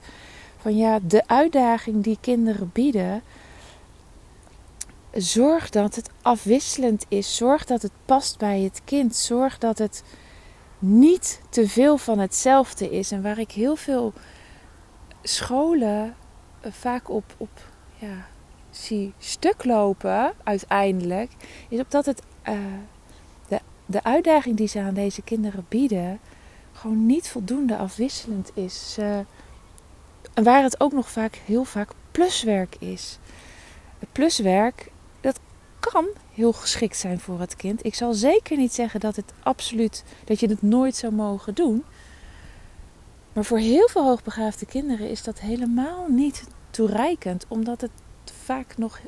Van 0.58 0.78
ja, 0.78 1.00
de 1.08 1.28
uitdaging 1.28 2.04
die 2.04 2.18
kinderen 2.22 2.70
bieden 2.74 3.22
zorg 5.14 5.70
dat 5.70 5.96
het 5.96 6.10
afwisselend 6.22 7.06
is. 7.08 7.36
Zorg 7.36 7.66
dat 7.66 7.82
het 7.82 7.92
past 8.06 8.38
bij 8.38 8.60
het 8.60 8.82
kind. 8.84 9.16
Zorg 9.16 9.58
dat 9.58 9.78
het 9.78 10.04
niet 10.80 11.42
te 11.50 11.68
veel 11.68 11.98
van 11.98 12.20
hetzelfde 12.20 12.90
is. 12.90 13.12
En 13.12 13.22
waar 13.22 13.40
ik 13.40 13.52
heel 13.52 13.76
veel 13.76 14.14
scholen 15.24 16.16
eh, 16.62 16.72
vaak 16.72 17.10
op, 17.10 17.24
op 17.38 17.70
ja, 17.98 18.28
zie 18.72 19.14
stuk 19.18 19.66
lopen 19.66 20.34
uiteindelijk, 20.44 21.32
is 21.70 21.80
op 21.80 21.92
dat 21.92 22.06
het, 22.06 22.22
uh, 22.50 22.56
de, 23.48 23.60
de 23.86 24.04
uitdaging 24.04 24.58
die 24.58 24.68
ze 24.68 24.80
aan 24.80 24.94
deze 24.94 25.22
kinderen 25.22 25.66
bieden 25.70 26.20
gewoon 26.74 27.06
niet 27.06 27.30
voldoende 27.30 27.78
afwisselend 27.78 28.52
is. 28.54 28.98
en 30.34 30.44
waar 30.44 30.64
het 30.64 30.80
ook 30.80 30.92
nog 30.92 31.10
vaak 31.10 31.36
heel 31.46 31.64
vaak 31.64 31.92
pluswerk 32.12 32.76
is. 32.80 33.18
Pluswerk, 34.12 34.92
dat 35.22 35.40
kan 35.80 36.06
heel 36.34 36.54
geschikt 36.54 36.98
zijn 36.98 37.20
voor 37.20 37.40
het 37.40 37.56
kind. 37.56 37.86
Ik 37.86 37.96
zal 37.96 38.14
zeker 38.14 38.58
niet 38.58 38.74
zeggen 38.74 39.00
dat 39.00 39.16
het 39.16 39.34
absoluut 39.44 40.04
dat 40.24 40.40
je 40.40 40.48
het 40.48 40.62
nooit 40.62 40.96
zou 40.96 41.14
mogen 41.14 41.54
doen. 41.54 41.84
Maar 43.34 43.46
voor 43.46 43.58
heel 43.58 43.88
veel 43.88 44.04
hoogbegaafde 44.04 44.66
kinderen 44.66 45.10
is 45.10 45.24
dat 45.24 45.40
helemaal 45.40 46.06
niet 46.08 46.44
toereikend, 46.70 47.46
omdat 47.48 47.82
het 47.82 47.92
vaak 48.52 48.78
nog 48.78 49.00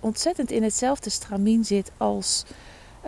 ontzettend 0.00 0.50
in 0.50 0.62
hetzelfde 0.62 1.10
stramien 1.10 1.64
zit 1.64 1.90
als 1.96 2.44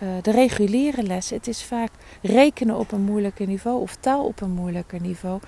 uh, 0.03 0.09
de 0.23 0.31
reguliere 0.31 1.03
lessen. 1.03 1.37
Het 1.37 1.47
is 1.47 1.65
vaak 1.65 1.91
rekenen 2.23 2.77
op 2.77 2.93
een 2.93 3.01
moeilijker 3.01 3.47
niveau 3.47 3.81
of 3.81 3.97
taal 3.97 4.25
op 4.25 4.41
een 4.41 4.51
moeilijker 4.51 5.01
niveau. 5.01 5.41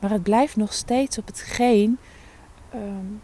Maar 0.00 0.10
het 0.10 0.22
blijft 0.22 0.56
nog 0.56 0.72
steeds 0.72 1.18
op 1.18 1.26
hetgeen, 1.26 1.98
um, 2.74 3.22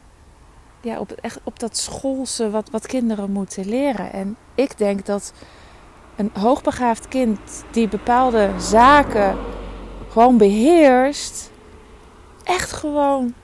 ja, 0.80 0.98
op, 0.98 1.10
echt, 1.12 1.40
op 1.44 1.58
dat 1.58 1.76
schoolse 1.76 2.50
wat, 2.50 2.70
wat 2.70 2.86
kinderen 2.86 3.30
moeten 3.30 3.68
leren. 3.68 4.12
En 4.12 4.36
ik 4.54 4.78
denk 4.78 5.06
dat 5.06 5.32
een 6.16 6.30
hoogbegaafd 6.32 7.08
kind 7.08 7.64
die 7.70 7.88
bepaalde 7.88 8.50
zaken 8.58 9.36
gewoon 10.08 10.36
beheerst, 10.36 11.50
echt 12.44 12.72
gewoon 12.72 13.34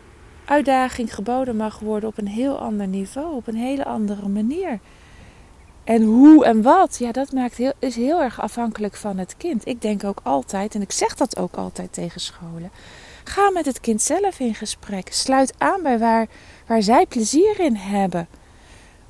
uitdaging 0.50 1.14
geboden 1.14 1.56
mag 1.56 1.78
worden 1.78 2.08
op 2.08 2.18
een 2.18 2.28
heel 2.28 2.58
ander 2.58 2.86
niveau, 2.86 3.34
op 3.34 3.46
een 3.46 3.56
hele 3.56 3.84
andere 3.84 4.28
manier. 4.28 4.78
En 5.84 6.02
hoe 6.02 6.44
en 6.44 6.62
wat, 6.62 6.96
ja, 6.98 7.12
dat 7.12 7.32
maakt 7.32 7.56
heel, 7.56 7.72
is 7.78 7.96
heel 7.96 8.22
erg 8.22 8.40
afhankelijk 8.40 8.96
van 8.96 9.18
het 9.18 9.34
kind. 9.36 9.66
Ik 9.66 9.82
denk 9.82 10.04
ook 10.04 10.20
altijd, 10.22 10.74
en 10.74 10.82
ik 10.82 10.92
zeg 10.92 11.14
dat 11.14 11.36
ook 11.36 11.54
altijd 11.54 11.92
tegen 11.92 12.20
scholen, 12.20 12.70
ga 13.24 13.50
met 13.50 13.66
het 13.66 13.80
kind 13.80 14.02
zelf 14.02 14.40
in 14.40 14.54
gesprek. 14.54 15.12
Sluit 15.12 15.54
aan 15.58 15.82
bij 15.82 15.98
waar, 15.98 16.26
waar 16.66 16.82
zij 16.82 17.06
plezier 17.06 17.60
in 17.60 17.76
hebben. 17.76 18.28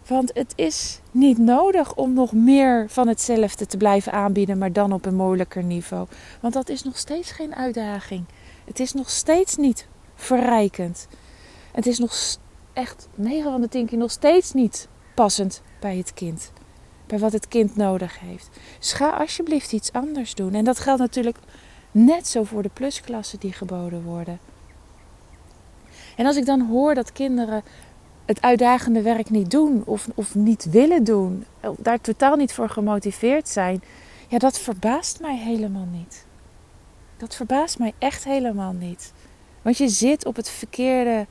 Want 0.07 0.31
het 0.35 0.53
is 0.57 1.01
niet 1.11 1.39
nodig 1.39 1.95
om 1.95 2.13
nog 2.13 2.33
meer 2.33 2.85
van 2.89 3.09
hetzelfde 3.09 3.67
te 3.67 3.77
blijven 3.77 4.13
aanbieden, 4.13 4.59
maar 4.59 4.73
dan 4.73 4.93
op 4.93 5.07
een 5.07 5.15
moeilijker 5.15 5.63
niveau. 5.63 6.07
Want 6.41 6.55
dat 6.55 6.69
is 6.69 6.83
nog 6.83 6.99
steeds 6.99 7.31
geen 7.31 7.55
uitdaging. 7.55 8.25
Het 8.65 8.81
is 8.81 8.93
nog 8.93 9.11
steeds 9.11 9.57
niet 9.57 9.87
verrijkend. 10.15 11.09
Het 11.81 11.89
is 11.89 11.99
nog 11.99 12.15
echt 12.73 13.09
9 13.15 13.51
van 13.51 13.61
de 13.61 13.69
10 13.69 13.87
keer 13.87 13.99
nog 13.99 14.11
steeds 14.11 14.53
niet 14.53 14.89
passend 15.15 15.63
bij 15.81 15.97
het 15.97 16.15
kind. 16.15 16.53
Bij 17.07 17.19
wat 17.19 17.33
het 17.33 17.49
kind 17.49 17.77
nodig 17.77 18.19
heeft. 18.19 18.49
Dus 18.79 18.93
ga 18.93 19.11
alsjeblieft 19.11 19.73
iets 19.73 19.93
anders 19.93 20.35
doen. 20.35 20.55
En 20.55 20.65
dat 20.65 20.79
geldt 20.79 21.01
natuurlijk 21.01 21.37
net 21.91 22.27
zo 22.27 22.45
voor 22.45 22.63
de 22.63 22.71
plusklassen 22.73 23.39
die 23.39 23.53
geboden 23.53 24.03
worden. 24.03 24.39
En 26.17 26.27
als 26.27 26.37
ik 26.37 26.47
dan 26.47 26.61
hoor 26.61 26.95
dat 26.95 27.13
kinderen 27.13 27.63
het 28.25 28.43
uitdagende 28.43 29.03
werk 29.03 29.31
niet 29.31 29.51
doen 29.51 29.83
of, 29.85 30.09
of 30.15 30.35
niet 30.35 30.71
willen 30.71 31.05
doen, 31.05 31.45
daar 31.79 32.01
totaal 32.01 32.37
niet 32.37 32.53
voor 32.53 32.69
gemotiveerd 32.69 33.49
zijn, 33.49 33.83
ja, 34.29 34.39
dat 34.39 34.59
verbaast 34.59 35.21
mij 35.21 35.37
helemaal 35.37 35.89
niet. 35.93 36.27
Dat 37.17 37.35
verbaast 37.35 37.79
mij 37.79 37.93
echt 37.99 38.25
helemaal 38.25 38.73
niet. 38.73 39.13
Want 39.63 39.79
je 39.79 39.89
zit 39.89 40.27
op 40.27 40.37
het 40.37 40.49
verkeerde, 40.49 41.27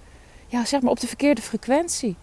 ja, 0.49 0.65
zeg 0.65 0.81
maar 0.81 0.91
op 0.91 0.99
de 0.99 1.07
verkeerde 1.07 1.41
frequentie. 1.41 2.15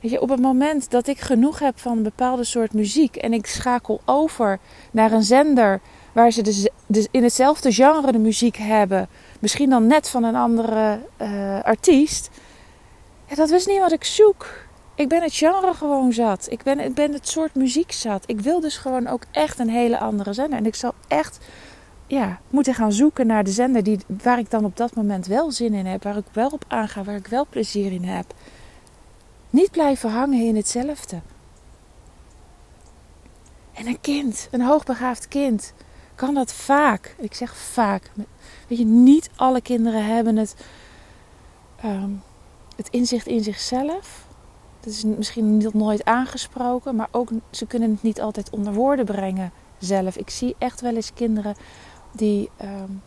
Weet 0.00 0.10
je, 0.10 0.20
op 0.20 0.28
het 0.28 0.40
moment 0.40 0.90
dat 0.90 1.06
ik 1.06 1.20
genoeg 1.20 1.58
heb 1.58 1.78
van 1.78 1.96
een 1.96 2.02
bepaalde 2.02 2.44
soort 2.44 2.72
muziek 2.72 3.16
en 3.16 3.32
ik 3.32 3.46
schakel 3.46 4.00
over 4.04 4.58
naar 4.90 5.12
een 5.12 5.22
zender 5.22 5.80
waar 6.12 6.30
ze 6.30 6.42
dus, 6.42 6.68
dus 6.86 7.06
in 7.10 7.22
hetzelfde 7.22 7.72
genre 7.72 8.12
de 8.12 8.18
muziek 8.18 8.56
hebben, 8.56 9.08
misschien 9.40 9.70
dan 9.70 9.86
net 9.86 10.08
van 10.08 10.24
een 10.24 10.36
andere 10.36 11.00
uh, 11.22 11.60
artiest, 11.62 12.30
ja, 13.26 13.34
dat 13.34 13.50
was 13.50 13.66
niet 13.66 13.78
wat 13.78 13.92
ik 13.92 14.04
zoek. 14.04 14.46
Ik 14.94 15.08
ben 15.08 15.22
het 15.22 15.34
genre 15.34 15.74
gewoon 15.74 16.12
zat. 16.12 16.46
Ik 16.50 16.62
ben, 16.62 16.80
ik 16.80 16.94
ben 16.94 17.12
het 17.12 17.28
soort 17.28 17.54
muziek 17.54 17.92
zat. 17.92 18.24
Ik 18.26 18.40
wil 18.40 18.60
dus 18.60 18.76
gewoon 18.76 19.06
ook 19.06 19.22
echt 19.30 19.58
een 19.58 19.68
hele 19.68 19.98
andere 19.98 20.32
zender. 20.32 20.58
En 20.58 20.66
ik 20.66 20.74
zal 20.74 20.94
echt 21.08 21.38
ja, 22.10 22.40
moeten 22.48 22.74
gaan 22.74 22.92
zoeken 22.92 23.26
naar 23.26 23.44
de 23.44 23.50
zender 23.50 23.82
die, 23.82 23.98
waar 24.06 24.38
ik 24.38 24.50
dan 24.50 24.64
op 24.64 24.76
dat 24.76 24.94
moment 24.94 25.26
wel 25.26 25.52
zin 25.52 25.74
in 25.74 25.86
heb. 25.86 26.02
Waar 26.02 26.16
ik 26.16 26.24
wel 26.32 26.48
op 26.48 26.64
aanga, 26.68 27.02
waar 27.04 27.16
ik 27.16 27.26
wel 27.26 27.46
plezier 27.50 27.92
in 27.92 28.04
heb. 28.04 28.34
Niet 29.50 29.70
blijven 29.70 30.10
hangen 30.10 30.46
in 30.46 30.56
hetzelfde. 30.56 31.20
En 33.72 33.86
een 33.86 34.00
kind, 34.00 34.48
een 34.50 34.62
hoogbegaafd 34.62 35.28
kind, 35.28 35.72
kan 36.14 36.34
dat 36.34 36.52
vaak. 36.52 37.14
Ik 37.18 37.34
zeg 37.34 37.56
vaak. 37.56 38.10
Weet 38.68 38.78
je, 38.78 38.84
niet 38.84 39.30
alle 39.36 39.60
kinderen 39.60 40.04
hebben 40.04 40.36
het, 40.36 40.54
um, 41.84 42.22
het 42.76 42.88
inzicht 42.88 43.26
in 43.26 43.42
zichzelf. 43.42 44.26
Dat 44.80 44.92
is 44.92 45.04
misschien 45.04 45.56
niet 45.56 45.74
nooit 45.74 46.04
aangesproken, 46.04 46.96
maar 46.96 47.08
ook 47.10 47.30
ze 47.50 47.66
kunnen 47.66 47.90
het 47.90 48.02
niet 48.02 48.20
altijd 48.20 48.50
onder 48.50 48.72
woorden 48.72 49.04
brengen 49.04 49.52
zelf. 49.78 50.16
Ik 50.16 50.30
zie 50.30 50.54
echt 50.58 50.80
wel 50.80 50.94
eens 50.94 51.12
kinderen 51.14 51.54
die 52.12 52.50
um, 52.62 53.02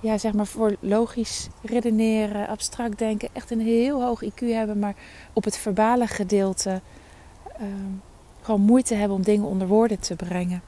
ja, 0.00 0.18
zeg 0.18 0.32
maar 0.32 0.46
voor 0.46 0.76
logisch 0.80 1.48
redeneren, 1.62 2.48
abstract 2.48 2.98
denken, 2.98 3.28
echt 3.32 3.50
een 3.50 3.60
heel 3.60 4.02
hoog 4.02 4.24
IQ 4.24 4.38
hebben, 4.38 4.78
maar 4.78 4.94
op 5.32 5.44
het 5.44 5.58
verbale 5.58 6.06
gedeelte 6.06 6.80
um, 7.60 8.02
gewoon 8.40 8.60
moeite 8.60 8.94
hebben 8.94 9.16
om 9.16 9.22
dingen 9.22 9.46
onder 9.46 9.68
woorden 9.68 10.00
te 10.00 10.16
brengen. 10.16 10.62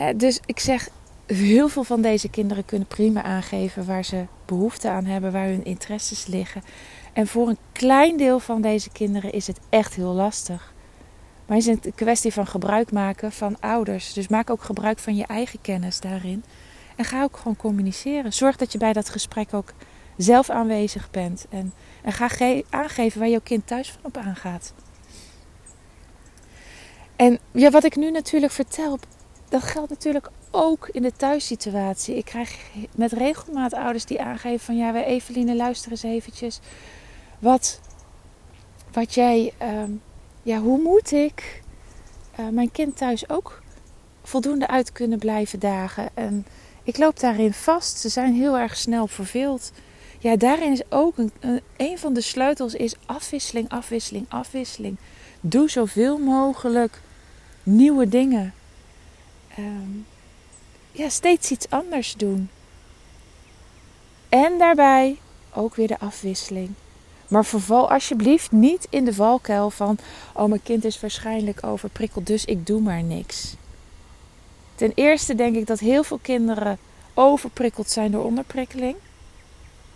Uh, 0.00 0.08
dus 0.16 0.40
ik 0.46 0.60
zeg, 0.60 0.88
heel 1.26 1.68
veel 1.68 1.84
van 1.84 2.00
deze 2.00 2.28
kinderen 2.28 2.64
kunnen 2.64 2.88
prima 2.88 3.22
aangeven 3.22 3.86
waar 3.86 4.04
ze 4.04 4.24
behoefte 4.44 4.90
aan 4.90 5.04
hebben, 5.04 5.32
waar 5.32 5.46
hun 5.46 5.64
interesses 5.64 6.26
liggen. 6.26 6.62
En 7.12 7.26
voor 7.26 7.48
een 7.48 7.58
klein 7.72 8.16
deel 8.16 8.38
van 8.38 8.60
deze 8.60 8.90
kinderen 8.90 9.32
is 9.32 9.46
het 9.46 9.60
echt 9.68 9.94
heel 9.94 10.12
lastig. 10.12 10.73
Maar 11.46 11.56
het 11.56 11.66
is 11.66 11.74
een 11.74 11.94
kwestie 11.94 12.32
van 12.32 12.46
gebruik 12.46 12.92
maken 12.92 13.32
van 13.32 13.60
ouders. 13.60 14.12
Dus 14.12 14.28
maak 14.28 14.50
ook 14.50 14.62
gebruik 14.62 14.98
van 14.98 15.16
je 15.16 15.26
eigen 15.26 15.60
kennis 15.60 16.00
daarin. 16.00 16.44
En 16.96 17.04
ga 17.04 17.22
ook 17.22 17.36
gewoon 17.36 17.56
communiceren. 17.56 18.32
Zorg 18.32 18.56
dat 18.56 18.72
je 18.72 18.78
bij 18.78 18.92
dat 18.92 19.08
gesprek 19.08 19.54
ook 19.54 19.72
zelf 20.16 20.50
aanwezig 20.50 21.10
bent. 21.10 21.46
En, 21.50 21.72
en 22.02 22.12
ga 22.12 22.62
aangeven 22.70 23.20
waar 23.20 23.28
jouw 23.28 23.40
kind 23.42 23.66
thuis 23.66 23.90
van 23.90 24.00
op 24.02 24.16
aangaat. 24.16 24.72
En 27.16 27.38
ja, 27.52 27.70
wat 27.70 27.84
ik 27.84 27.96
nu 27.96 28.10
natuurlijk 28.10 28.52
vertel, 28.52 28.98
dat 29.48 29.62
geldt 29.62 29.90
natuurlijk 29.90 30.30
ook 30.50 30.88
in 30.88 31.02
de 31.02 31.12
thuissituatie. 31.12 32.16
Ik 32.16 32.24
krijg 32.24 32.58
met 32.94 33.12
regelmaat 33.12 33.74
ouders 33.74 34.04
die 34.04 34.22
aangeven 34.22 34.64
van 34.64 34.76
ja, 34.76 34.94
Eveline, 34.94 35.56
luister 35.56 35.90
eens 35.90 36.02
eventjes. 36.02 36.60
Wat, 37.38 37.80
wat 38.92 39.14
jij, 39.14 39.52
ehm, 39.58 39.90
ja, 40.44 40.60
hoe 40.60 40.80
moet 40.80 41.12
ik 41.12 41.62
uh, 42.40 42.48
mijn 42.48 42.70
kind 42.70 42.96
thuis 42.96 43.28
ook 43.28 43.62
voldoende 44.22 44.66
uit 44.66 44.92
kunnen 44.92 45.18
blijven 45.18 45.58
dagen? 45.58 46.08
En 46.14 46.46
ik 46.82 46.98
loop 46.98 47.20
daarin 47.20 47.52
vast. 47.52 47.98
Ze 47.98 48.08
zijn 48.08 48.34
heel 48.34 48.58
erg 48.58 48.76
snel 48.76 49.06
verveeld. 49.06 49.72
Ja, 50.18 50.36
daarin 50.36 50.72
is 50.72 50.82
ook 50.88 51.18
een, 51.18 51.32
een, 51.76 51.98
van 51.98 52.12
de 52.12 52.20
sleutels 52.20 52.74
is 52.74 52.94
afwisseling, 53.06 53.68
afwisseling, 53.68 54.26
afwisseling. 54.28 54.96
Doe 55.40 55.70
zoveel 55.70 56.18
mogelijk 56.18 57.00
nieuwe 57.62 58.08
dingen. 58.08 58.54
Um, 59.58 60.06
ja, 60.92 61.08
steeds 61.08 61.50
iets 61.50 61.70
anders 61.70 62.14
doen. 62.14 62.50
En 64.28 64.58
daarbij 64.58 65.18
ook 65.52 65.74
weer 65.74 65.88
de 65.88 65.98
afwisseling. 65.98 66.74
Maar 67.28 67.44
verval 67.44 67.90
alsjeblieft 67.90 68.52
niet 68.52 68.86
in 68.90 69.04
de 69.04 69.14
valkuil 69.14 69.70
van: 69.70 69.98
oh, 70.32 70.44
mijn 70.44 70.62
kind 70.62 70.84
is 70.84 71.00
waarschijnlijk 71.00 71.64
overprikkeld, 71.66 72.26
dus 72.26 72.44
ik 72.44 72.66
doe 72.66 72.80
maar 72.80 73.02
niks. 73.02 73.54
Ten 74.74 74.92
eerste 74.94 75.34
denk 75.34 75.56
ik 75.56 75.66
dat 75.66 75.78
heel 75.78 76.04
veel 76.04 76.18
kinderen 76.22 76.78
overprikkeld 77.14 77.90
zijn 77.90 78.10
door 78.10 78.24
onderprikkeling. 78.24 78.96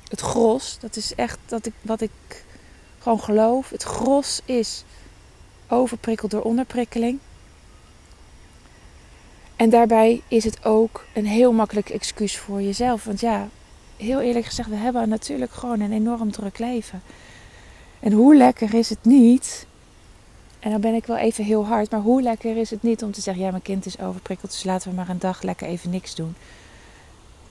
Het 0.08 0.20
gros, 0.20 0.76
dat 0.80 0.96
is 0.96 1.14
echt 1.14 1.38
dat 1.46 1.66
ik, 1.66 1.72
wat 1.82 2.00
ik 2.00 2.10
gewoon 2.98 3.20
geloof. 3.20 3.70
Het 3.70 3.82
gros 3.82 4.40
is 4.44 4.84
overprikkeld 5.68 6.30
door 6.30 6.42
onderprikkeling. 6.42 7.18
En 9.56 9.70
daarbij 9.70 10.22
is 10.28 10.44
het 10.44 10.64
ook 10.64 11.04
een 11.14 11.26
heel 11.26 11.52
makkelijk 11.52 11.90
excuus 11.90 12.38
voor 12.38 12.62
jezelf. 12.62 13.04
Want 13.04 13.20
ja, 13.20 13.48
heel 13.98 14.20
eerlijk 14.20 14.46
gezegd, 14.46 14.68
we 14.68 14.76
hebben 14.76 15.08
natuurlijk 15.08 15.52
gewoon 15.52 15.80
een 15.80 15.92
enorm 15.92 16.30
druk 16.30 16.58
leven. 16.58 17.02
En 18.00 18.12
hoe 18.12 18.36
lekker 18.36 18.74
is 18.74 18.90
het 18.90 19.04
niet? 19.04 19.66
En 20.58 20.70
dan 20.70 20.80
ben 20.80 20.94
ik 20.94 21.06
wel 21.06 21.16
even 21.16 21.44
heel 21.44 21.66
hard, 21.66 21.90
maar 21.90 22.00
hoe 22.00 22.22
lekker 22.22 22.56
is 22.56 22.70
het 22.70 22.82
niet 22.82 23.02
om 23.02 23.12
te 23.12 23.20
zeggen: 23.20 23.42
ja, 23.44 23.50
mijn 23.50 23.62
kind 23.62 23.86
is 23.86 24.00
overprikkeld, 24.00 24.50
dus 24.50 24.64
laten 24.64 24.90
we 24.90 24.96
maar 24.96 25.08
een 25.08 25.18
dag 25.18 25.42
lekker 25.42 25.66
even 25.66 25.90
niks 25.90 26.14
doen. 26.14 26.34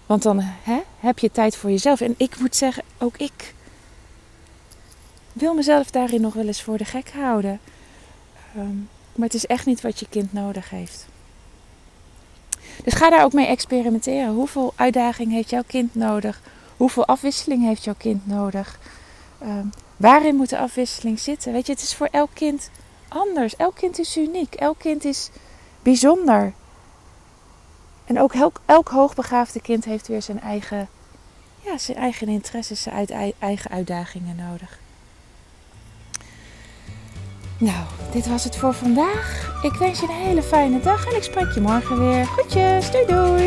Want 0.06 0.24
dan 0.24 0.40
hè, 0.42 0.80
heb 1.00 1.20
je 1.20 1.32
tijd 1.32 1.56
voor 1.56 1.70
jezelf. 1.70 2.02
En 2.02 2.14
ik 2.18 2.40
moet 2.40 2.56
zeggen, 2.56 2.84
ook 2.98 3.18
ik 3.18 3.54
wil 5.34 5.54
mezelf 5.54 5.92
daarin 5.92 6.22
nog 6.22 6.34
wel 6.34 6.48
eens 6.48 6.62
voor 6.62 6.78
de 6.78 6.86
gek 6.86 7.12
houden. 7.12 7.60
Ehm, 8.56 8.76
maar 9.16 9.26
het 9.26 9.34
is 9.34 9.46
echt 9.46 9.66
niet 9.66 9.82
wat 9.82 10.00
je 10.00 10.08
kind 10.10 10.34
nodig 10.34 10.70
heeft. 10.70 11.08
Dus 12.88 12.96
ga 12.96 13.10
daar 13.10 13.24
ook 13.24 13.34
mee 13.34 13.46
experimenteren. 13.46 14.34
Hoeveel 14.34 14.74
uitdaging 14.76 15.32
heeft 15.32 15.50
jouw 15.50 15.64
kind 15.68 15.96
nodig? 15.96 16.42
Hoeveel 16.78 17.06
afwisseling 17.06 17.64
heeft 17.64 17.84
jouw 17.84 17.96
kind 17.98 18.28
nodig? 18.28 18.80
Ehm, 19.40 19.66
waarin 19.98 20.36
moet 20.36 20.50
de 20.50 20.58
afwisseling 20.58 21.20
zitten? 21.20 21.52
Weet 21.52 21.66
je, 21.66 21.72
het 21.72 21.82
is 21.82 21.96
voor 21.96 22.08
elk 22.12 22.30
kind 22.34 22.70
anders. 23.08 23.56
Elk 23.56 23.76
kind 23.76 24.00
is 24.00 24.18
uniek. 24.18 24.54
Elk 24.54 24.80
kind 24.80 25.06
is 25.06 25.30
bijzonder. 25.82 26.54
En 28.06 28.20
ook 28.20 28.34
elk, 28.34 28.62
elk 28.66 28.88
hoogbegaafde 28.88 29.62
kind 29.62 29.86
heeft 29.86 30.08
weer 30.08 30.22
zijn 30.22 30.42
eigen, 30.42 30.90
ja, 31.64 31.78
zijn 31.78 31.98
eigen 31.98 32.28
interesses, 32.28 32.82
zijn 32.82 33.34
eigen 33.40 33.72
uitdagingen 33.72 34.36
nodig. 34.36 34.80
Nou, 37.60 37.86
dit 38.12 38.28
was 38.28 38.44
het 38.44 38.58
voor 38.58 38.74
vandaag. 38.74 39.56
Ik 39.62 39.74
wens 39.74 40.00
je 40.00 40.08
een 40.08 40.28
hele 40.28 40.44
fijne 40.44 40.80
dag 40.80 41.08
en 41.08 41.16
ik 41.16 41.24
spreek 41.24 41.52
je 41.52 41.62
morgen 41.62 42.00
weer. 42.00 42.26
Goedjes, 42.26 42.92
doei 42.92 43.06
doei! 43.06 43.47